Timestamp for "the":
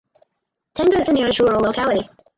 1.05-1.13